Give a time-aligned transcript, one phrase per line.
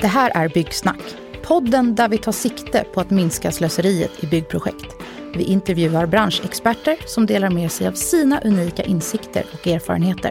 [0.00, 4.96] Det här är Byggsnack, podden där vi tar sikte på att minska slöseriet i byggprojekt.
[5.34, 10.30] Vi intervjuar branschexperter som delar med sig av sina unika insikter och erfarenheter.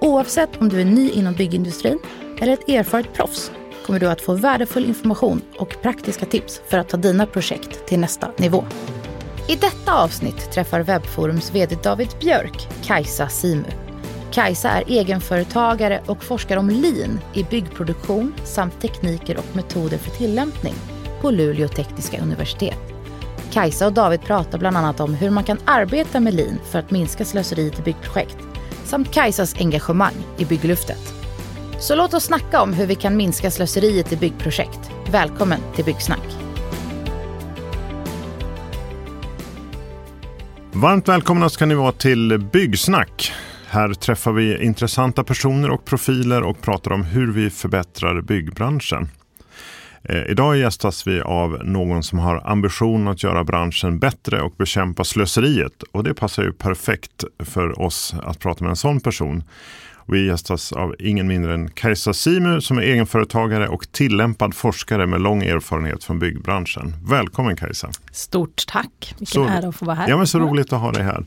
[0.00, 1.98] Oavsett om du är ny inom byggindustrin
[2.40, 3.50] eller ett erfaret proffs
[3.86, 8.00] kommer du att få värdefull information och praktiska tips för att ta dina projekt till
[8.00, 8.64] nästa nivå.
[9.48, 13.89] I detta avsnitt träffar Webbforums VD David Björk Kajsa Simu.
[14.32, 20.74] Kajsa är egenföretagare och forskar om lean i byggproduktion samt tekniker och metoder för tillämpning
[21.20, 22.78] på Luleå tekniska universitet.
[23.52, 26.90] Kajsa och David pratar bland annat om hur man kan arbeta med lean för att
[26.90, 28.36] minska slöseriet i byggprojekt
[28.84, 31.14] samt Kajsas engagemang i byggluftet.
[31.80, 34.90] Så låt oss snacka om hur vi kan minska slöseriet i byggprojekt.
[35.10, 36.36] Välkommen till Byggsnack.
[40.72, 43.32] Varmt välkomna ska ni vara till Byggsnack.
[43.72, 49.08] Här träffar vi intressanta personer och profiler och pratar om hur vi förbättrar byggbranschen.
[50.02, 55.04] Eh, idag gästas vi av någon som har ambition att göra branschen bättre och bekämpa
[55.04, 55.82] slöseriet.
[55.92, 59.44] Och det passar ju perfekt för oss att prata med en sån person.
[60.06, 65.20] Vi gästas av ingen mindre än Kajsa Simu som är egenföretagare och tillämpad forskare med
[65.20, 66.94] lång erfarenhet från byggbranschen.
[67.08, 67.90] Välkommen Kajsa!
[68.12, 69.14] Stort tack!
[69.18, 70.08] Vilken så, ära att få vara här.
[70.08, 71.24] Ja, men så roligt att ha dig här.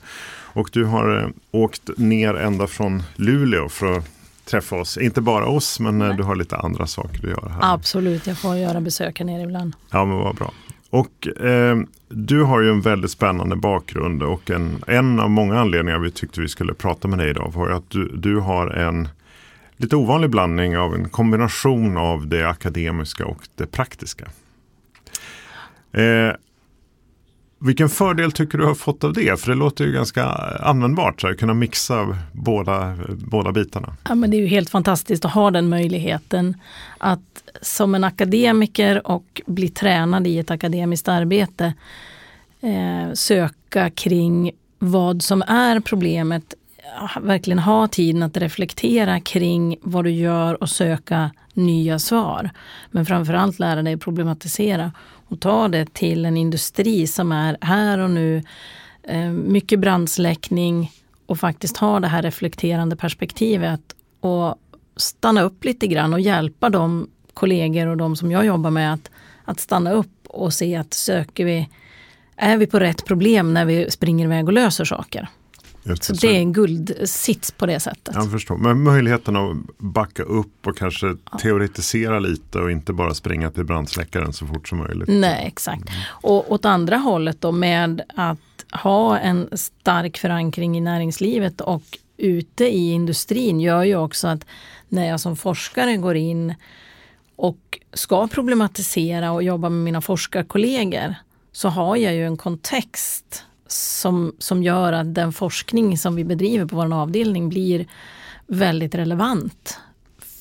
[0.54, 4.10] Och du har eh, åkt ner ända från Luleå för att
[4.46, 4.98] träffa oss.
[4.98, 6.18] Inte bara oss, men eh, Nej.
[6.18, 7.74] du har lite andra saker du gör här.
[7.74, 9.76] Absolut, jag får göra besök här nere ibland.
[9.90, 10.52] Ja, men vad bra.
[10.90, 11.78] Och eh,
[12.10, 16.42] du har ju en väldigt spännande bakgrund och en, en av många anledningar vi tyckte
[16.42, 19.08] vi skulle prata med dig idag var att du, du har en
[19.78, 24.26] lite ovanlig blandning av en kombination av det akademiska och det praktiska.
[25.92, 26.36] Eh,
[27.64, 29.40] vilken fördel tycker du har fått av det?
[29.40, 30.26] För det låter ju ganska
[30.60, 33.94] användbart, att kunna mixa båda, båda bitarna.
[34.10, 36.58] Ja, men det är ju helt fantastiskt att ha den möjligheten
[36.98, 41.74] att som en akademiker och bli tränad i ett akademiskt arbete
[42.62, 46.54] eh, söka kring vad som är problemet.
[47.22, 52.50] Verkligen ha tiden att reflektera kring vad du gör och söka nya svar.
[52.92, 54.92] Men framförallt lära dig problematisera
[55.34, 58.44] och ta det till en industri som är här och nu.
[59.04, 60.92] Eh, mycket brandsläckning
[61.26, 63.82] och faktiskt ha det här reflekterande perspektivet
[64.20, 64.56] och
[64.96, 69.12] stanna upp lite grann och hjälpa de kollegor och de som jag jobbar med att,
[69.46, 71.70] att stanna upp och se att söker vi,
[72.36, 75.30] är vi på rätt problem när vi springer iväg och löser saker.
[75.84, 78.16] Just så, det är en guldsits på det sättet.
[78.16, 78.58] Jag förstår.
[78.58, 81.38] Men möjligheten att backa upp och kanske ja.
[81.38, 85.08] teoretisera lite och inte bara springa till brandsläckaren så fort som möjligt.
[85.08, 85.90] Nej, exakt.
[85.90, 86.02] Mm.
[86.08, 88.40] Och åt andra hållet då med att
[88.72, 91.84] ha en stark förankring i näringslivet och
[92.18, 94.46] ute i industrin gör ju också att
[94.90, 96.54] när jag som forskare går in
[97.36, 101.16] och ska problematisera och jobba med mina forskarkollegor
[101.52, 106.66] så har jag ju en kontext som, som gör att den forskning som vi bedriver
[106.66, 107.88] på vår avdelning blir
[108.48, 109.80] väldigt relevant.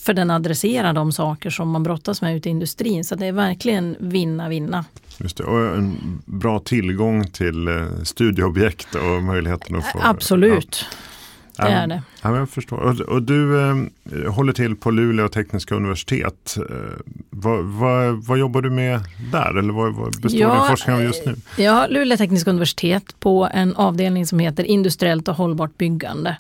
[0.05, 3.05] För den adresserar de saker som man brottas med ute i industrin.
[3.05, 4.85] Så det är verkligen vinna-vinna.
[5.19, 9.99] Just det, och en bra tillgång till eh, studieobjekt och möjligheten att få...
[10.03, 10.87] Absolut.
[10.91, 10.97] Ja.
[11.57, 12.03] Det är det.
[12.23, 12.77] Ja, jag förstår.
[12.77, 16.57] Och, och du eh, håller till på Luleå tekniska universitet.
[16.57, 16.65] Eh,
[17.31, 19.01] vad, vad, vad, jobbar du med
[19.33, 19.59] där?
[19.59, 21.37] Eller vad, vad består ja, din forskning av just nu?
[21.57, 26.37] Ja, Luleå tekniska universitet på en avdelning som heter industriellt och hållbart byggande.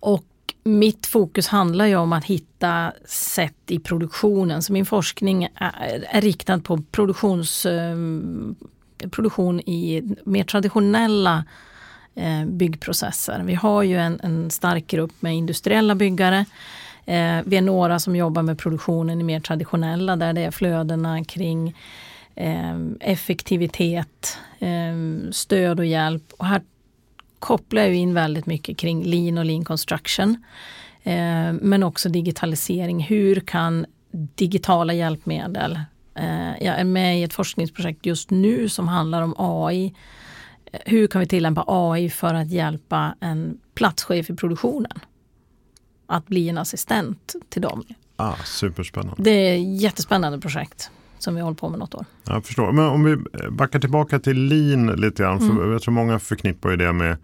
[0.00, 0.24] Och
[0.64, 4.62] mitt fokus handlar ju om att hitta sätt i produktionen.
[4.62, 7.96] Så min forskning är, är riktad på produktions, eh,
[9.10, 11.44] produktion i mer traditionella eh,
[12.16, 13.42] Eh, byggprocesser.
[13.44, 16.44] Vi har ju en, en stark grupp med industriella byggare.
[17.04, 21.24] Eh, vi är några som jobbar med produktionen i mer traditionella där det är flödena
[21.24, 21.76] kring
[22.34, 26.32] eh, effektivitet, eh, stöd och hjälp.
[26.38, 26.62] Och här
[27.38, 30.44] kopplar jag in väldigt mycket kring lean och lean construction.
[31.02, 33.00] Eh, men också digitalisering.
[33.00, 35.78] Hur kan digitala hjälpmedel
[36.14, 39.94] eh, jag är med i ett forskningsprojekt just nu som handlar om AI
[40.86, 44.98] hur kan vi tillämpa AI för att hjälpa en platschef i produktionen
[46.06, 47.84] att bli en assistent till dem.
[48.16, 49.22] Ah, superspännande.
[49.22, 52.04] Det är ett jättespännande projekt som vi hållit på med något år.
[52.24, 52.72] Jag förstår.
[52.72, 53.16] Men om vi
[53.50, 55.40] backar tillbaka till lean lite grann.
[55.40, 55.72] För mm.
[55.72, 57.16] Jag tror många förknippar ju det med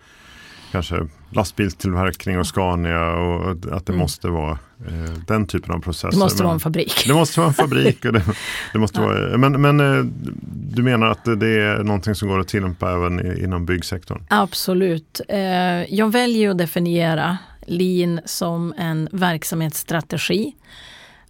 [0.72, 3.98] kanske lastbilstillverkning och Scania och att det mm.
[3.98, 6.10] måste vara eh, den typen av processer.
[6.10, 7.04] Det måste men, vara en fabrik.
[7.06, 8.04] Det måste vara en fabrik.
[8.04, 8.22] och det,
[8.72, 9.06] det måste ja.
[9.06, 10.04] vara, men men eh,
[10.52, 14.24] du menar att det är någonting som går att tillämpa även inom byggsektorn?
[14.28, 15.20] Absolut.
[15.28, 20.54] Eh, jag väljer att definiera lean som en verksamhetsstrategi.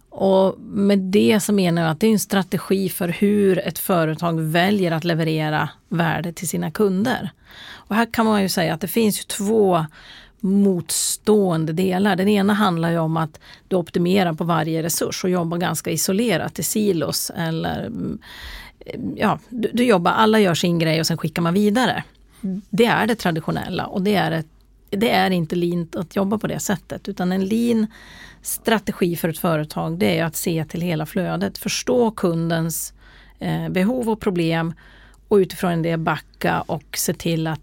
[0.09, 4.41] Och med det så menar jag att det är en strategi för hur ett företag
[4.41, 7.31] väljer att leverera värde till sina kunder.
[7.91, 9.85] Och här kan man ju säga att det finns två
[10.39, 12.15] motstående delar.
[12.15, 16.59] Den ena handlar ju om att du optimerar på varje resurs och jobbar ganska isolerat
[16.59, 17.31] i silos.
[17.35, 18.19] Eller, mm,
[19.15, 22.03] ja, du, du jobbar, alla gör sin grej och sen skickar man vidare.
[22.69, 24.47] Det är det traditionella och det är, ett,
[24.89, 27.09] det är inte lint att jobba på det sättet.
[27.09, 27.87] Utan en lean
[28.41, 32.93] strategi för ett företag det är att se till hela flödet, förstå kundens
[33.39, 34.73] eh, behov och problem
[35.27, 37.61] och utifrån det backa och se till att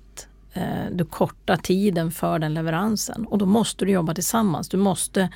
[0.59, 3.27] Eh, du kortar tiden för den leveransen.
[3.27, 4.69] Och då måste du jobba tillsammans.
[4.69, 5.29] Du måste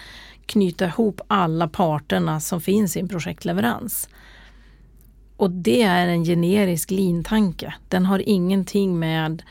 [0.46, 4.08] knyta ihop alla parterna som finns i en projektleverans.
[5.36, 7.74] Och det är en generisk lintanke.
[7.88, 9.42] Den har ingenting med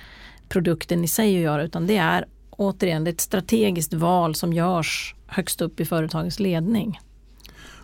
[0.49, 4.53] produkten i sig att göra utan det är återigen det är ett strategiskt val som
[4.53, 6.99] görs högst upp i företagets ledning.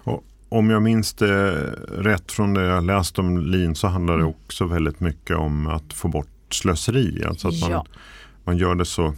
[0.03, 1.51] Och om jag minns det
[1.87, 5.93] rätt från det jag läst om lean så handlar det också väldigt mycket om att
[5.93, 7.23] få bort slöseri.
[7.27, 7.85] Alltså att man, ja.
[8.43, 9.13] man gör det så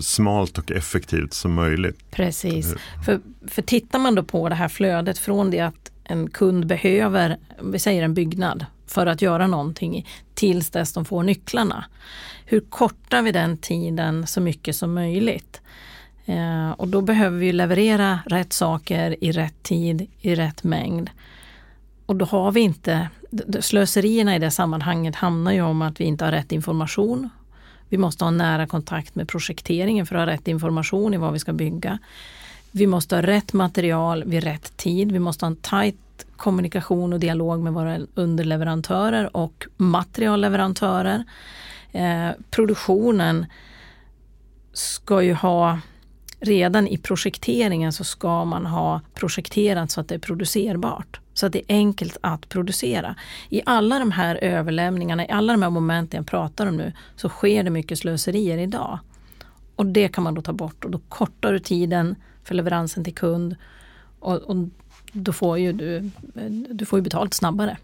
[0.00, 2.10] smalt och effektivt som möjligt.
[2.10, 2.74] Precis.
[3.04, 7.36] För, för tittar man då på det här flödet från det att en kund behöver,
[7.62, 11.84] vi säger en byggnad, för att göra någonting tills dess de får nycklarna.
[12.44, 15.60] Hur kortar vi den tiden så mycket som möjligt?
[16.26, 21.10] Eh, och då behöver vi leverera rätt saker i rätt tid, i rätt mängd.
[22.06, 23.08] Och då har vi inte,
[23.60, 27.28] slöserierna i det sammanhanget handlar ju om att vi inte har rätt information.
[27.88, 31.38] Vi måste ha nära kontakt med projekteringen för att ha rätt information i vad vi
[31.38, 31.98] ska bygga.
[32.70, 35.12] Vi måste ha rätt material vid rätt tid.
[35.12, 35.96] Vi måste ha en tajt
[36.36, 41.24] kommunikation och dialog med våra underleverantörer och materialleverantörer.
[41.92, 43.46] Eh, produktionen
[44.72, 45.78] ska ju ha
[46.40, 51.20] redan i projekteringen så ska man ha projekterat så att det är producerbart.
[51.38, 53.14] Så att det är enkelt att producera.
[53.48, 57.28] I alla de här överlämningarna, i alla de här momenten jag pratar om nu, så
[57.28, 58.98] sker det mycket slöserier idag.
[59.76, 62.14] Och det kan man då ta bort och då kortar du tiden
[62.44, 63.56] för leveransen till kund
[64.20, 64.56] och, och
[65.12, 66.10] då får ju du,
[66.70, 67.76] du får ju betalt snabbare.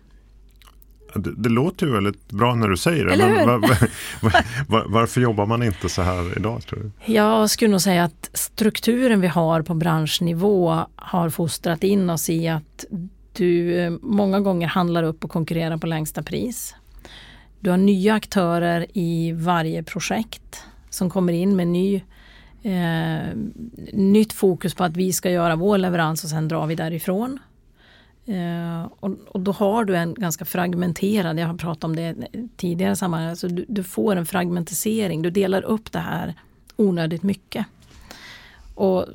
[1.14, 3.16] Det, det, låter ju väldigt bra när du säger det.
[3.16, 6.66] Men var, var, var, varför jobbar man inte så här idag?
[6.66, 7.12] tror du?
[7.12, 12.48] Jag skulle nog säga att strukturen vi har på branschnivå har fostrat in oss i
[12.48, 12.84] att
[13.34, 16.74] du eh, många gånger handlar upp och konkurrerar på längsta pris.
[17.60, 22.02] Du har nya aktörer i varje projekt som kommer in med ny,
[22.62, 23.36] eh,
[23.92, 27.38] nytt fokus på att vi ska göra vår leverans och sen drar vi därifrån.
[28.26, 32.14] Eh, och, och, då har du en ganska fragmenterad, jag har pratat om det
[32.56, 36.34] tidigare sammanhang, alltså du, du, får en fragmentisering, du delar upp det här
[36.76, 37.66] onödigt mycket.
[38.74, 39.06] Och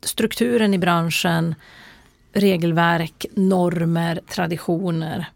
[0.00, 1.54] strukturen i branschen
[2.36, 5.26] regelverk, normer, traditioner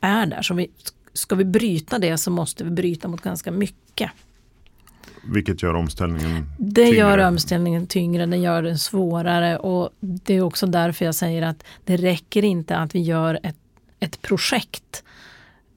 [0.00, 0.42] är där.
[0.42, 0.70] Så vi,
[1.12, 4.10] ska vi bryta det så måste vi bryta mot ganska mycket.
[5.24, 6.98] Vilket gör omställningen Det tyngre.
[6.98, 11.64] gör omställningen tyngre, den gör den svårare och det är också därför jag säger att
[11.84, 13.56] det räcker inte att vi gör ett,
[14.00, 15.04] ett projekt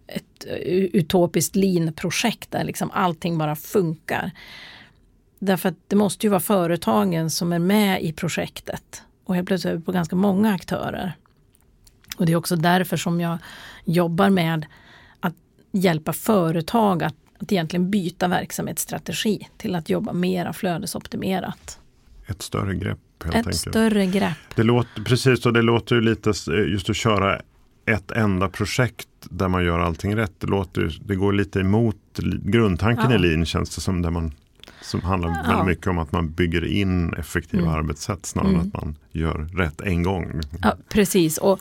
[0.07, 0.45] ett
[0.93, 4.31] utopiskt lean-projekt där liksom allting bara funkar.
[5.39, 9.73] Därför att det måste ju vara företagen som är med i projektet och helt plötsligt
[9.73, 11.13] är vi på ganska många aktörer.
[12.17, 13.37] Och det är också därför som jag
[13.85, 14.65] jobbar med
[15.19, 15.35] att
[15.71, 21.79] hjälpa företag att, att egentligen byta verksamhetsstrategi till att jobba mera flödesoptimerat.
[22.27, 23.57] Ett större grepp helt Ett enkelt.
[23.57, 24.37] större grepp.
[24.55, 26.33] Det låter, precis, och det låter ju lite
[26.67, 27.41] just att köra
[27.85, 30.39] ett enda projekt där man gör allting rätt.
[30.39, 33.15] Det, låter, det går lite emot grundtanken ja.
[33.15, 34.01] i lean känns det som.
[34.01, 34.31] Där man
[34.81, 35.43] som handlar ja.
[35.47, 37.75] väldigt mycket om att man bygger in effektiva mm.
[37.75, 38.61] arbetssätt snarare mm.
[38.61, 40.41] än att man gör rätt en gång.
[40.61, 41.59] Ja, precis, och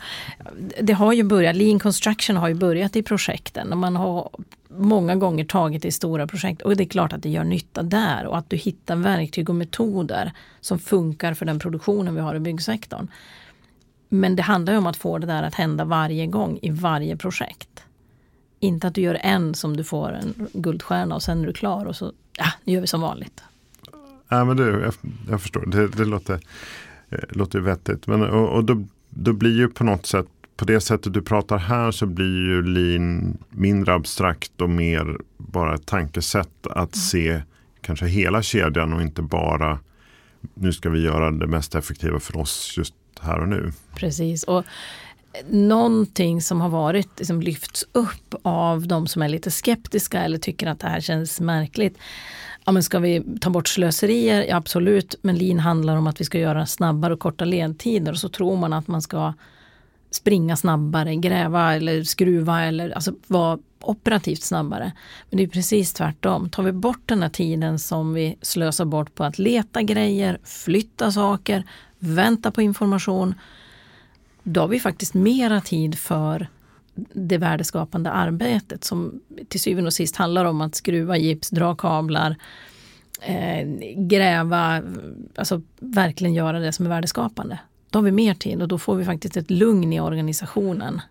[0.81, 4.29] det har ju börjat, Lean Construction har ju börjat i projekten och man har
[4.77, 8.25] många gånger tagit i stora projekt och det är klart att det gör nytta där
[8.25, 10.31] och att du hittar verktyg och metoder
[10.61, 13.07] som funkar för den produktionen vi har i byggsektorn.
[14.09, 17.17] Men det handlar ju om att få det där att hända varje gång i varje
[17.17, 17.83] projekt.
[18.59, 21.85] Inte att du gör en som du får en guldstjärna och sen är du klar
[21.85, 23.43] och så ja, nu gör vi som vanligt.
[24.29, 24.93] Ja, men du, jag,
[25.29, 26.39] jag förstår, det, det låter,
[27.09, 28.07] eh, låter vettigt.
[28.07, 30.27] Men, och, och då, då blir ju på något sätt,
[30.57, 35.75] på det sättet du pratar här så blir ju lean mindre abstrakt och mer bara
[35.75, 37.01] ett tankesätt att mm.
[37.01, 37.41] se
[37.81, 39.79] kanske hela kedjan och inte bara
[40.53, 43.71] nu ska vi göra det mest effektiva för oss just här och nu.
[43.95, 44.43] Precis.
[44.43, 44.65] Och
[45.49, 50.67] någonting som har varit liksom lyfts upp av de som är lite skeptiska eller tycker
[50.67, 51.97] att det här känns märkligt.
[52.65, 54.45] Ja, men ska vi ta bort slöserier?
[54.49, 58.17] Ja, absolut, men lean handlar om att vi ska göra snabbare och korta ledtider och
[58.17, 59.33] så tror man att man ska
[60.11, 64.91] springa snabbare, gräva eller skruva eller alltså vara operativt snabbare.
[65.29, 66.49] Men det är precis tvärtom.
[66.49, 71.11] Tar vi bort den här tiden som vi slösar bort på att leta grejer, flytta
[71.11, 71.63] saker,
[71.99, 73.35] vänta på information.
[74.47, 76.47] Då har vi faktiskt mera tid för
[77.13, 82.35] det värdeskapande arbetet som till syvende och sist handlar om att skruva gips, dra kablar,
[83.21, 84.81] eh, gräva,
[85.35, 87.59] alltså verkligen göra det som är värdeskapande.
[87.89, 91.01] Då har vi mer tid och då får vi faktiskt ett lugn i organisationen.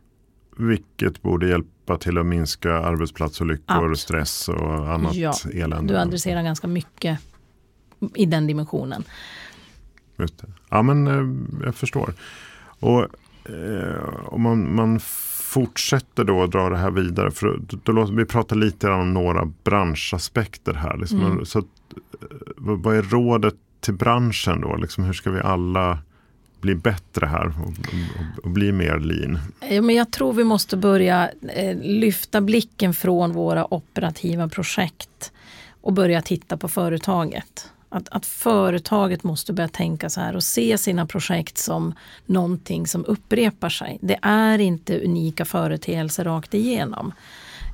[0.57, 3.99] Vilket borde hjälpa till att minska arbetsplatsolyckor, Absolut.
[3.99, 5.95] stress och annat ja, elände.
[5.95, 7.19] Du adresserar ganska mycket
[8.15, 9.05] i den dimensionen.
[10.19, 10.47] Just det.
[10.71, 12.15] Ja men eh, jag förstår.
[12.81, 13.07] Och
[13.45, 15.01] eh, om man, man
[15.55, 17.31] fortsätter då att dra det här vidare.
[17.31, 20.97] För då låter vi prata lite om några branschaspekter här.
[20.97, 21.45] Liksom, mm.
[21.45, 21.65] så eh,
[22.57, 24.77] vad är rådet till branschen då?
[24.77, 25.99] Liksom, hur ska vi alla
[26.61, 29.39] bli bättre här och, och, och, bli mer lean?
[29.71, 35.33] Ja, men jag tror vi måste börja eh, lyfta blicken från våra operativa projekt
[35.81, 37.71] och börja titta på företaget.
[37.95, 41.95] Att, att företaget måste börja tänka så här och se sina projekt som
[42.27, 43.99] någonting som upprepar sig.
[44.03, 47.13] Det är inte unika företeelser rakt igenom.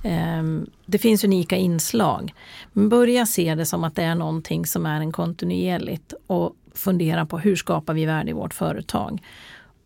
[0.04, 2.34] Ehm, det finns unika inslag.
[2.72, 7.26] Men börja se det som att det är någonting som är en kontinuerligt och fundera
[7.26, 9.22] på hur skapar vi värde i vårt företag.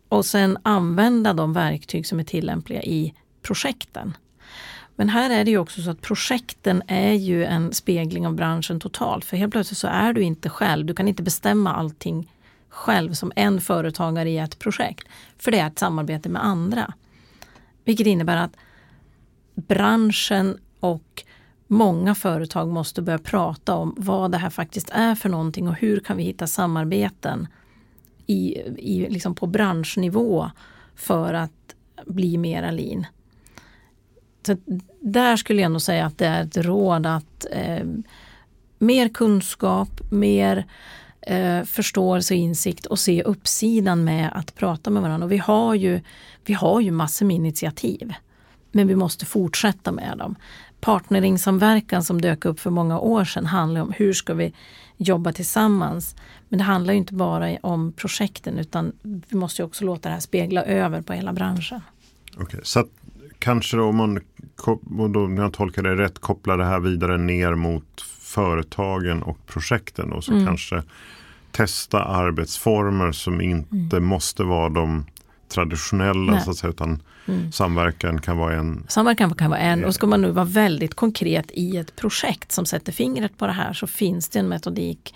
[0.09, 4.13] Och sen använda de verktyg som är tillämpliga i projekten.
[4.95, 8.79] Men här är det ju också så att projekten är ju en spegling av branschen
[8.79, 9.25] totalt.
[9.25, 12.31] För helt plötsligt så är du inte själv, du kan inte bestämma allting
[12.69, 15.07] själv som en företagare i ett projekt.
[15.37, 16.93] För det är ett samarbete med andra.
[17.83, 18.55] Vilket innebär att
[19.55, 21.23] branschen och
[21.67, 25.99] många företag måste börja prata om vad det här faktiskt är för någonting och hur
[25.99, 27.47] kan vi hitta samarbeten
[28.27, 30.51] i, i, liksom på branschnivå
[30.95, 31.75] för att
[32.05, 33.05] bli mera lean.
[34.45, 34.57] Så
[35.01, 37.85] där skulle jag nog säga att det är ett råd att eh,
[38.79, 40.65] mer kunskap, mer
[41.21, 45.25] eh, förståelse och insikt och se uppsidan med att prata med varandra.
[45.25, 46.01] Och vi har ju,
[46.45, 48.13] vi har ju massor med initiativ.
[48.71, 50.35] Men vi måste fortsätta med dem.
[50.79, 54.53] Partneringsamverkan som dök upp för många år sedan handlar om hur ska vi
[54.97, 56.15] jobba tillsammans.
[56.49, 60.63] Men det handlar inte bara om projekten utan vi måste också låta det här spegla
[60.63, 61.81] över på hela branschen.
[62.37, 62.85] Okay, så
[63.45, 64.21] kanske om man,
[65.15, 70.11] om jag tolkar det rätt, kopplar det här vidare ner mot företagen och projekten.
[70.11, 70.45] Och så mm.
[70.45, 70.83] kanske
[71.51, 74.05] testa arbetsformer som inte mm.
[74.05, 75.05] måste vara de
[75.49, 77.51] traditionella så att säga, utan mm.
[77.51, 78.85] samverkan kan vara en.
[78.87, 82.65] Samverkan kan vara en och ska man nu vara väldigt konkret i ett projekt som
[82.65, 85.15] sätter fingret på det här så finns det en metodik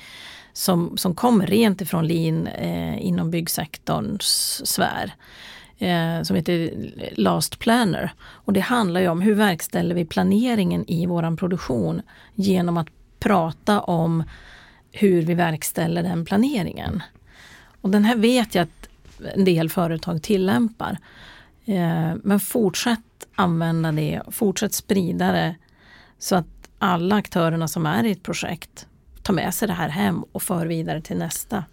[0.54, 5.14] som, som kommer rent ifrån lean eh, inom byggsektorns sfär
[5.80, 6.72] eh, som heter
[7.16, 8.14] Last Planner.
[8.22, 12.02] Och det handlar ju om hur verkställer vi planeringen i våran produktion
[12.36, 12.88] genom att
[13.20, 14.24] prata om
[14.92, 17.04] hur vi verkställer den planeringen.
[17.82, 18.90] Och den här vet jag att
[19.36, 20.98] en del företag tillämpar.
[21.66, 25.56] Eh, men fortsätt använda det, fortsätt sprida det
[26.20, 28.88] så att alla aktörerna som är i ett projekt
[29.22, 31.64] tar med sig det här hem och för vidare till nästa.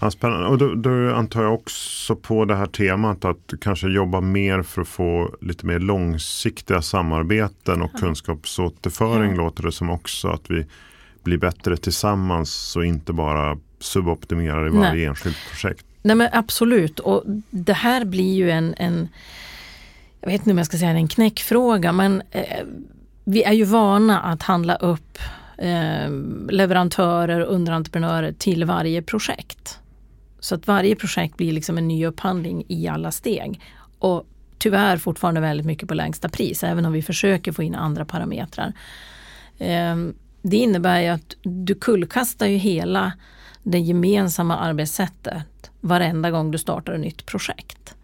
[0.00, 0.46] Ja, spännande.
[0.46, 4.82] Och då, då, antar jag också på det här temat att kanske jobba mer för
[4.82, 7.98] att få lite mer långsiktiga samarbeten och ja.
[7.98, 9.36] kunskapsåterföring ja.
[9.36, 10.28] låter det som också.
[10.28, 10.66] Att vi
[11.22, 15.04] blir bättre tillsammans och inte bara suboptimerar i varje Nej.
[15.04, 15.86] enskilt projekt.
[16.02, 19.08] Nej men absolut och det här blir ju en, en
[20.20, 22.64] jag vet inte om jag ska säga en knäckfråga men eh,
[23.24, 25.18] vi är ju vana att handla upp
[25.58, 26.10] eh,
[26.48, 29.80] leverantörer och underentreprenörer till varje projekt.
[30.40, 33.60] Så att varje projekt blir liksom en ny upphandling i alla steg.
[33.98, 34.26] Och
[34.58, 38.72] tyvärr fortfarande väldigt mycket på lägsta pris, även om vi försöker få in andra parametrar.
[39.58, 43.12] Ehm, det innebär ju att du kullkastar ju hela
[43.62, 47.94] det gemensamma arbetssättet varenda gång du startar ett nytt projekt.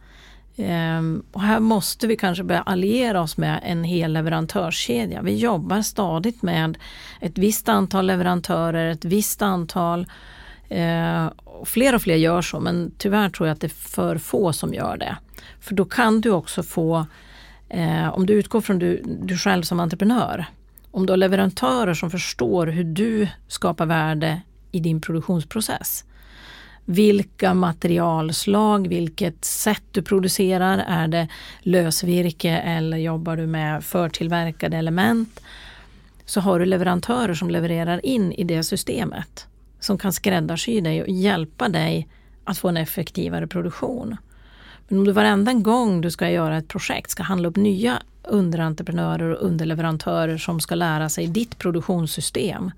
[0.57, 5.23] Ehm, och här måste vi kanske börja alliera oss med en hel leverantörskedja.
[5.23, 6.78] Vi jobbar stadigt med
[7.21, 10.07] ett visst antal leverantörer, ett visst antal
[10.69, 11.26] eh,
[11.61, 14.53] och fler och fler gör så men tyvärr tror jag att det är för få
[14.53, 15.17] som gör det.
[15.61, 17.07] För då kan du också få,
[17.69, 20.47] eh, om du utgår från du, du själv som entreprenör,
[20.91, 24.41] om du har leverantörer som förstår hur du skapar värde
[24.73, 26.05] i din produktionsprocess.
[26.85, 30.79] Vilka materialslag, vilket sätt du producerar.
[30.89, 31.29] Är det
[31.61, 35.41] lösvirke eller jobbar du med förtillverkade element?
[36.27, 39.47] så har du leverantörer som levererar in i det systemet.
[39.80, 42.09] Som kan skräddarsy dig och hjälpa dig
[42.45, 44.16] att få en effektivare produktion.
[44.88, 49.30] Men om du varenda gång du ska göra ett projekt ska handla upp nya underentreprenörer
[49.30, 52.71] och underleverantörer som ska lära sig ditt produktionssystem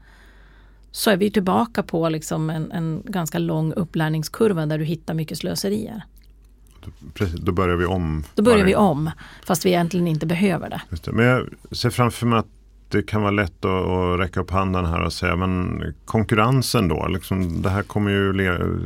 [0.90, 5.38] så är vi tillbaka på liksom en, en ganska lång upplärningskurva där du hittar mycket
[5.38, 6.02] slöserier.
[7.14, 8.24] Precis, då börjar vi om.
[8.34, 9.10] Då börjar vi om,
[9.44, 10.80] fast vi egentligen inte behöver det.
[11.04, 11.12] det.
[11.12, 12.46] Men jag ser framför mig att
[12.90, 17.06] det kan vara lätt att, att räcka upp handen här och säga men konkurrensen då?
[17.06, 18.32] Liksom, det här kommer ju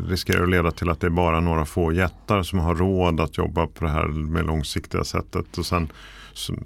[0.08, 3.38] riskera att leda till att det är bara några få jättar som har råd att
[3.38, 5.88] jobba på det här med långsiktiga sättet och sen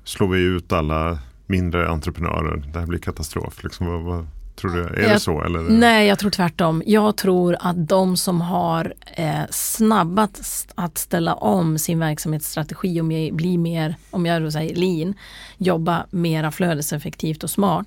[0.04, 2.70] slår vi ut alla mindre entreprenörer.
[2.72, 3.64] Det här blir katastrof.
[3.64, 4.26] Liksom, vad, vad,
[4.56, 5.42] Tror du, är jag, det så?
[5.42, 5.60] Eller?
[5.60, 6.82] Nej, jag tror tvärtom.
[6.86, 13.58] Jag tror att de som har eh, snabbast att ställa om sin verksamhetsstrategi och bli
[13.58, 15.14] mer, om jag då säger lean,
[15.58, 17.86] jobba mera flödeseffektivt och smart.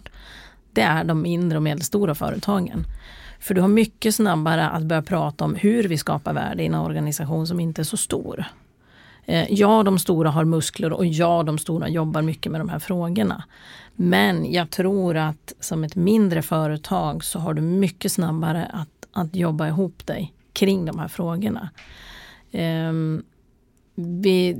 [0.71, 2.85] Det är de mindre och medelstora företagen.
[3.39, 6.75] För du har mycket snabbare att börja prata om hur vi skapar värde i en
[6.75, 8.45] organisation som inte är så stor.
[9.25, 12.79] Eh, ja, de stora har muskler och ja, de stora jobbar mycket med de här
[12.79, 13.43] frågorna.
[14.01, 19.35] Men jag tror att som ett mindre företag så har du mycket snabbare att, att
[19.35, 21.69] jobba ihop dig kring de här frågorna.
[22.51, 23.23] Um,
[23.95, 24.57] vi,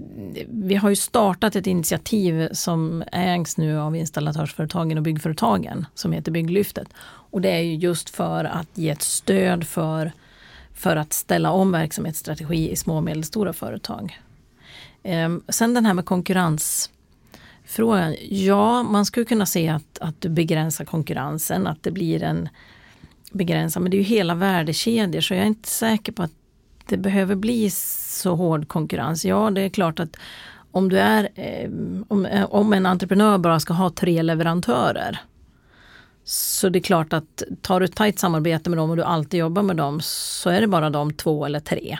[0.50, 6.31] vi har ju startat ett initiativ som ägs nu av installatörsföretagen och byggföretagen som heter
[6.31, 6.88] Bygglyftet.
[7.01, 10.12] Och det är ju just för att ge ett stöd för,
[10.74, 14.19] för att ställa om verksamhetsstrategi i små och medelstora företag.
[15.03, 16.89] Um, sen den här med konkurrens
[17.70, 18.16] frågan.
[18.30, 22.50] Ja, man skulle kunna se att, att du begränsar konkurrensen, att det blir en
[23.32, 26.32] begränsad, men det är ju hela värdekedjor så jag är inte säker på att
[26.86, 29.26] det behöver bli så hård konkurrens.
[29.26, 30.18] Ja, det är klart att
[30.72, 31.70] om du är, eh,
[32.08, 35.20] om, eh, om en entreprenör bara ska ha tre leverantörer
[36.24, 39.40] så det är klart att tar du ett tajt samarbete med dem och du alltid
[39.40, 41.98] jobbar med dem så är det bara de två eller tre.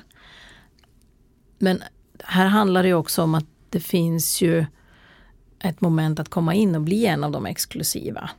[1.58, 1.84] Men
[2.24, 4.66] här handlar det också om att det finns ju
[5.60, 8.30] ett moment att komma in och bli en av de exklusiva.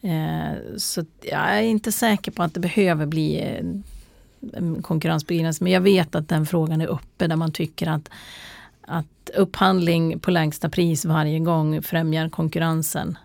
[0.00, 5.64] Eh, så jag är inte säker på att det behöver bli eh, konkurrensbegränsning.
[5.64, 8.10] Men jag vet att den frågan är uppe där man tycker att,
[8.80, 13.18] att upphandling på lägsta pris varje gång främjar konkurrensen.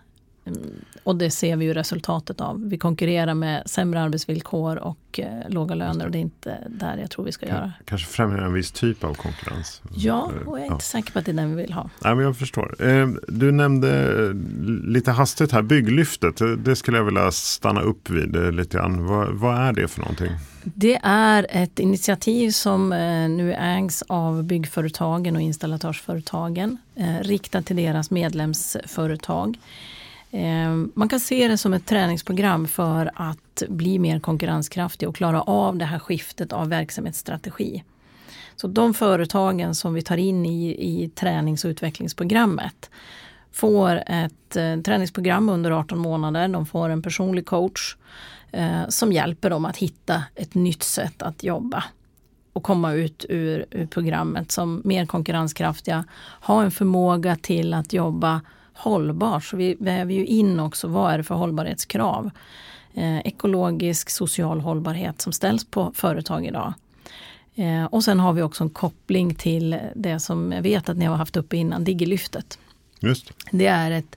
[0.48, 0.70] Mm,
[1.02, 2.68] och det ser vi ju resultatet av.
[2.68, 7.10] Vi konkurrerar med sämre arbetsvillkor och eh, låga löner och det är inte där jag
[7.10, 7.72] tror vi ska göra.
[7.84, 9.82] Kanske främjar en viss typ av konkurrens.
[9.94, 10.80] Ja, och jag är inte ja.
[10.80, 11.90] säker på att det är den vi vill ha.
[12.04, 12.86] Nej, men jag förstår.
[12.88, 14.32] Eh, du nämnde
[14.84, 16.40] lite hastigt här bygglyftet.
[16.58, 19.06] Det skulle jag vilja stanna upp vid eh, lite grann.
[19.06, 20.30] Vad, vad är det för någonting?
[20.74, 27.76] Det är ett initiativ som eh, nu ägs av byggföretagen och installatörsföretagen eh, riktat till
[27.76, 29.58] deras medlemsföretag.
[30.30, 35.42] Eh, man kan se det som ett träningsprogram för att bli mer konkurrenskraftig och klara
[35.42, 37.84] av det här skiftet av verksamhetsstrategi.
[38.56, 42.90] Så de företagen som vi tar in i, i tränings och utvecklingsprogrammet
[43.52, 46.48] får ett eh, träningsprogram under 18 månader.
[46.48, 47.96] De får en personlig coach
[48.52, 51.84] eh, som hjälper dem att hitta ett nytt sätt att jobba
[52.52, 56.04] och komma ut ur, ur programmet som mer konkurrenskraftiga,
[56.40, 58.40] ha en förmåga till att jobba
[58.78, 59.44] hållbart.
[59.44, 62.30] Så vi väver ju in också vad är det för hållbarhetskrav.
[62.94, 66.72] Eh, ekologisk, social hållbarhet som ställs på företag idag.
[67.54, 71.04] Eh, och sen har vi också en koppling till det som jag vet att ni
[71.04, 72.58] har haft uppe innan, Digilyftet.
[73.00, 73.32] Just.
[73.50, 74.16] Det är ett,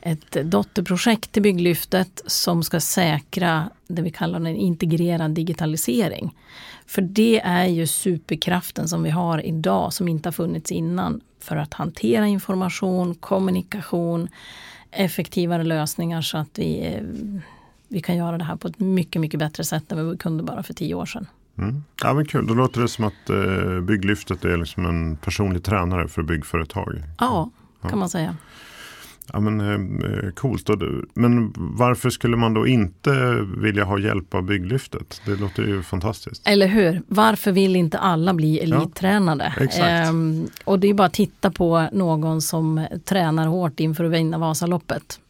[0.00, 6.34] ett dotterprojekt till Bygglyftet som ska säkra det vi kallar en integrerad digitalisering.
[6.86, 11.56] För det är ju superkraften som vi har idag som inte har funnits innan för
[11.56, 14.28] att hantera information, kommunikation,
[14.90, 17.02] effektivare lösningar så att vi, eh,
[17.88, 20.62] vi kan göra det här på ett mycket, mycket bättre sätt än vi kunde bara
[20.62, 21.26] för tio år sedan.
[21.58, 21.84] Mm.
[22.02, 26.08] Ja, men kul, då låter det som att eh, Bygglyftet är liksom en personlig tränare
[26.08, 27.02] för byggföretag.
[27.18, 27.96] Ja, kan ja.
[27.96, 28.36] man säga.
[29.32, 30.68] Ja, men, eh, coolt.
[31.14, 35.22] Men varför skulle man då inte vilja ha hjälp av bygglyftet?
[35.26, 36.48] Det låter ju fantastiskt.
[36.48, 37.02] Eller hur?
[37.08, 39.52] Varför vill inte alla bli elittränade?
[39.78, 44.10] Ja, ehm, och det är bara att titta på någon som tränar hårt inför att
[44.12, 45.20] vinna Vasaloppet.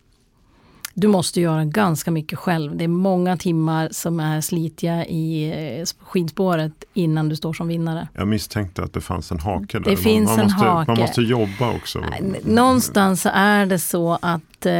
[1.00, 2.76] Du måste göra ganska mycket själv.
[2.76, 8.08] Det är många timmar som är slitiga i eh, skidspåret innan du står som vinnare.
[8.14, 9.90] Jag misstänkte att det fanns en hake där.
[9.90, 10.90] Det finns man, en måste, hake.
[10.90, 12.04] Man måste jobba också.
[12.44, 14.72] Någonstans är det så att eh,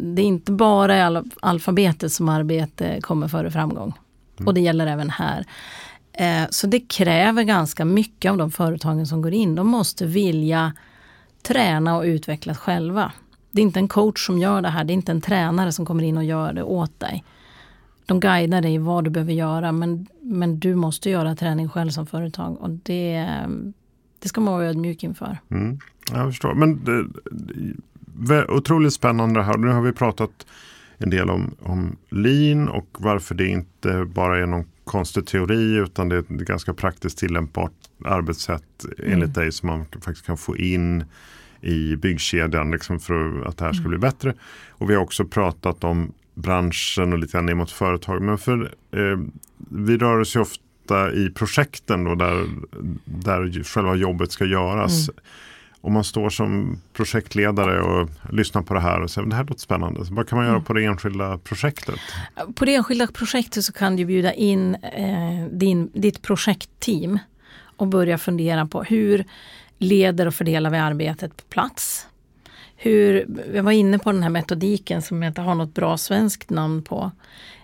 [0.00, 3.92] det är inte bara i alfabetet som arbete kommer före framgång.
[4.36, 4.46] Mm.
[4.46, 5.44] Och det gäller även här.
[6.12, 9.54] Eh, så det kräver ganska mycket av de företagen som går in.
[9.54, 10.72] De måste vilja
[11.42, 13.12] träna och utvecklas själva.
[13.54, 15.86] Det är inte en coach som gör det här, det är inte en tränare som
[15.86, 17.24] kommer in och gör det åt dig.
[18.06, 22.06] De guidar dig vad du behöver göra men, men du måste göra träning själv som
[22.06, 23.28] företag och det,
[24.18, 25.38] det ska man vara ödmjuk inför.
[25.50, 25.78] Mm,
[26.12, 26.54] jag förstår.
[26.54, 27.06] Men det,
[28.28, 29.56] det, otroligt spännande här.
[29.56, 30.46] Nu har vi pratat
[30.98, 36.08] en del om, om lean och varför det inte bara är någon konstig teori utan
[36.08, 37.72] det är ett ganska praktiskt tillämpbart
[38.04, 39.12] arbetssätt mm.
[39.12, 41.04] enligt dig som man faktiskt kan få in
[41.64, 44.34] i byggkedjan liksom för att det här ska bli bättre.
[44.70, 48.22] Och vi har också pratat om branschen och lite grann ner mot företag.
[48.22, 49.18] Men för, eh,
[49.56, 52.46] vi rör oss ju ofta i projekten då där,
[53.04, 55.08] där själva jobbet ska göras.
[55.08, 55.20] Mm.
[55.80, 59.60] Om man står som projektledare och lyssnar på det här och säger det här låter
[59.60, 60.06] spännande.
[60.06, 60.64] Så vad kan man göra mm.
[60.64, 62.00] på det enskilda projektet?
[62.54, 67.18] På det enskilda projektet så kan du bjuda in eh, din, ditt projektteam
[67.76, 69.24] och börja fundera på hur
[69.84, 72.06] leder och fördelar vi arbetet på plats?
[72.76, 76.50] Hur, jag var inne på den här metodiken som jag inte har något bra svenskt
[76.50, 77.10] namn på.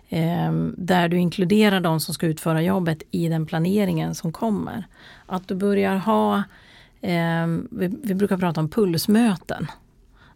[0.09, 4.85] Eh, där du inkluderar de som ska utföra jobbet i den planeringen som kommer.
[5.26, 6.37] Att du börjar ha,
[7.00, 9.66] eh, vi, vi, brukar prata om pulsmöten.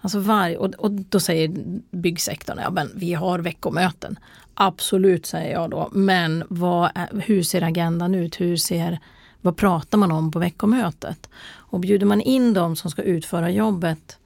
[0.01, 1.51] Alltså var, och, och då säger
[1.91, 4.19] byggsektorn, ja men vi har veckomöten.
[4.55, 8.41] Absolut säger jag då, men vad är, hur ser agendan ut?
[8.41, 8.99] Hur ser,
[9.41, 11.29] vad pratar man om på veckomötet?
[11.75, 14.19] Och bjuder man in de som ska utföra jobbet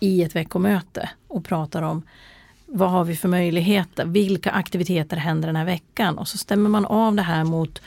[0.00, 2.02] i ett veckomöte och pratar om
[2.66, 4.04] vad har vi för möjligheter?
[4.04, 6.18] Vilka aktiviteter händer den här veckan?
[6.18, 7.82] Och så stämmer man av det här mot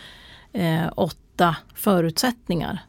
[0.53, 2.79] eh, åtta förutsättningar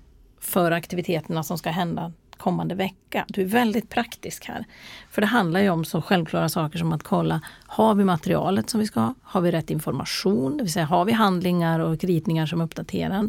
[0.40, 3.24] för aktiviteterna som ska hända kommande vecka.
[3.28, 4.64] Du är väldigt praktisk här.
[5.10, 8.80] För det handlar ju om så självklara saker som att kolla, har vi materialet som
[8.80, 9.14] vi ska ha?
[9.22, 10.56] Har vi rätt information?
[10.56, 13.28] Det vill säga, har vi handlingar och ritningar som uppdaterar?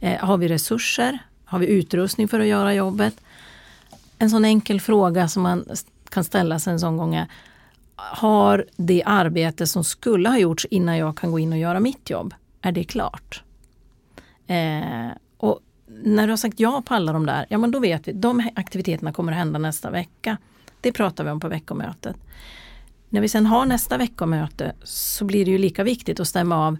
[0.00, 1.18] Eh, har vi resurser?
[1.48, 3.20] Har vi utrustning för att göra jobbet?
[4.18, 5.64] En sån enkel fråga som man
[6.08, 7.26] kan ställa sig en sån gång är
[7.96, 12.10] Har det arbete som skulle ha gjorts innan jag kan gå in och göra mitt
[12.10, 13.42] jobb, är det klart?
[14.46, 18.08] Eh, och när du har sagt ja på alla de där, ja men då vet
[18.08, 20.36] vi, de aktiviteterna kommer att hända nästa vecka.
[20.80, 22.16] Det pratar vi om på veckomötet.
[23.08, 26.76] När vi sen har nästa veckomöte så blir det ju lika viktigt att stämma av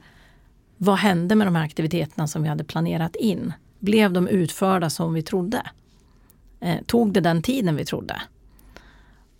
[0.77, 3.53] vad hände med de här aktiviteterna som vi hade planerat in?
[3.87, 5.63] Blev de utförda som vi trodde?
[6.61, 8.23] Eh, tog det den tiden vi trodde?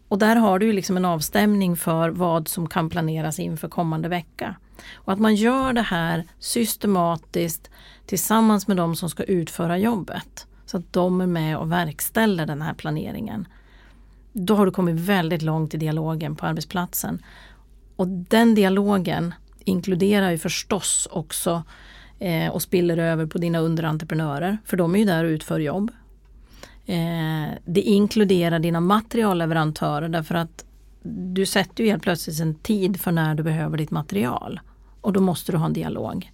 [0.09, 4.57] Och där har du liksom en avstämning för vad som kan planeras inför kommande vecka.
[4.95, 7.71] Och att man gör det här systematiskt
[8.07, 10.47] tillsammans med de som ska utföra jobbet.
[10.67, 13.49] Så att de är med och verkställer den här planeringen.
[14.33, 17.23] Då har du kommit väldigt långt i dialogen på arbetsplatsen.
[17.97, 21.63] Och den dialogen inkluderar ju förstås också
[22.19, 24.59] eh, och spiller över på dina underentreprenörer.
[24.65, 25.91] För de är ju där och utför jobb.
[26.87, 30.65] Eh, det inkluderar dina materialleverantörer därför att
[31.03, 34.61] du sätter ju helt plötsligt en tid för när du behöver ditt material.
[35.01, 36.33] Och då måste du ha en dialog.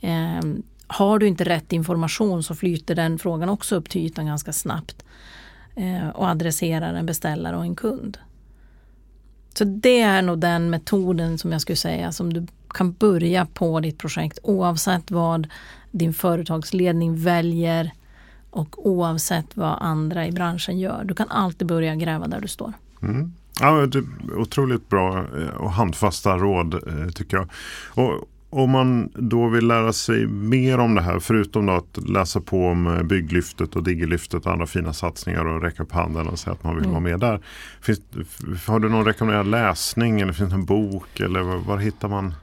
[0.00, 0.40] Eh,
[0.86, 5.04] har du inte rätt information så flyter den frågan också upp till ytan ganska snabbt.
[5.76, 8.18] Eh, och adresserar en beställare och en kund.
[9.54, 13.80] Så det är nog den metoden som jag skulle säga som du kan börja på
[13.80, 15.46] ditt projekt oavsett vad
[15.90, 17.92] din företagsledning väljer
[18.50, 21.04] och oavsett vad andra i branschen gör.
[21.04, 22.72] Du kan alltid börja gräva där du står.
[23.02, 23.32] Mm.
[23.60, 24.04] Ja, det är
[24.38, 27.48] otroligt bra eh, och handfasta råd eh, tycker jag.
[27.94, 32.66] Och om man då vill lära sig mer om det här, förutom att läsa på
[32.66, 36.52] om eh, bygglyftet och digilyftet och andra fina satsningar och räcka upp handen och säga
[36.52, 36.92] att man vill mm.
[36.92, 37.40] vara med där.
[37.80, 38.00] Finns,
[38.66, 42.34] har du någon rekommenderad läsning eller finns det en bok eller var, var hittar man?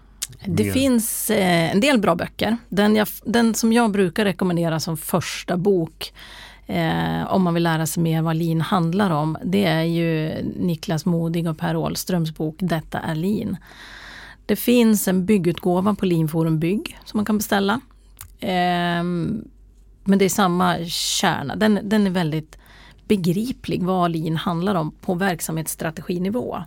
[0.46, 0.72] Det mer?
[0.72, 2.58] finns eh, en del bra böcker.
[2.70, 6.14] Den, jag, den, som jag brukar rekommendera som första bok
[6.68, 11.06] eh, om man vill lära sig mer vad lean handlar om, det är ju Niklas
[11.06, 13.58] Modig och Per Åhlströms bok Detta är lean.
[14.46, 17.82] Det finns en byggutgåva på Leanforum Bygg som man kan beställa.
[18.40, 19.04] Eh,
[20.08, 22.58] men det är samma kärna, den, den är väldigt
[23.08, 26.64] begriplig vad lean handlar om på verksamhetsstrateginivå.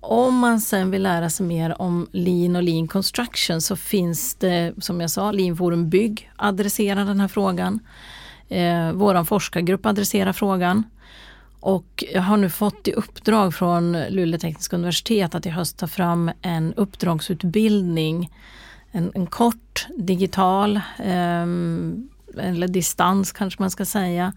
[0.00, 4.72] Om man sen vill lära sig mer om lean och lean construction så finns det
[4.78, 7.80] som jag sa, Leanforum Bygg adresserar den här frågan.
[8.48, 10.82] Eh, Vår forskargrupp adresserar frågan.
[11.60, 15.86] Och jag har nu fått i uppdrag från Luleå tekniska universitet att i höst ta
[15.86, 18.30] fram en uppdragsutbildning.
[18.90, 21.42] En, en kort digital, eh,
[22.36, 24.32] eller distans kanske man ska säga,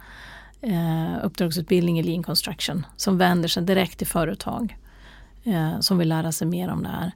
[0.61, 4.77] eh, uppdragsutbildning i lean construction som vänder sig direkt till företag
[5.43, 7.11] eh, som vill lära sig mer om det här.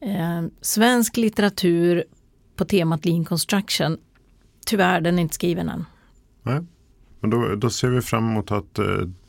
[0.00, 2.04] Eh, svensk litteratur
[2.56, 3.98] på temat lean construction,
[4.66, 5.84] tyvärr den är inte skriven än.
[6.42, 6.60] Nej.
[7.20, 8.84] Men då, då ser vi fram emot att eh,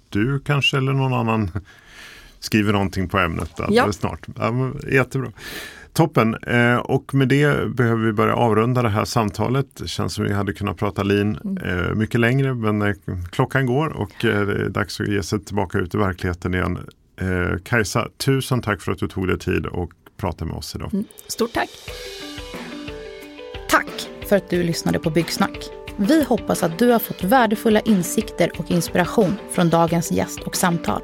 [0.10, 1.52] du kanske eller någon annan
[2.40, 3.92] skriver någonting på ämnet alldeles ja.
[3.92, 4.28] snart.
[4.36, 5.32] Ja, jättebra.
[5.94, 6.36] Toppen!
[6.36, 9.76] Eh, och med det behöver vi börja avrunda det här samtalet.
[9.76, 11.58] Det känns som vi hade kunnat prata lin mm.
[11.58, 12.96] eh, mycket längre men eh,
[13.32, 16.80] klockan går och eh, det är dags att ge sig tillbaka ut i verkligheten igen.
[17.22, 20.94] Eh, Kajsa, tusen tack för att du tog dig tid och pratade med oss idag.
[20.94, 21.70] Mm, stort tack!
[23.70, 25.70] Tack för att du lyssnade på Byggsnack.
[25.96, 31.02] Vi hoppas att du har fått värdefulla insikter och inspiration från dagens gäst och samtal.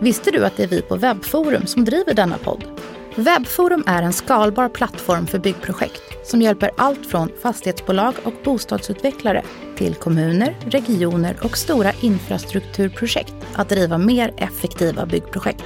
[0.00, 2.73] Visste du att det är vi på Webbforum som driver denna podd?
[3.16, 9.42] Webforum är en skalbar plattform för byggprojekt som hjälper allt från fastighetsbolag och bostadsutvecklare
[9.76, 15.64] till kommuner, regioner och stora infrastrukturprojekt att driva mer effektiva byggprojekt.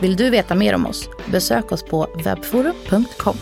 [0.00, 1.08] Vill du veta mer om oss?
[1.32, 3.36] Besök oss på webforum.com.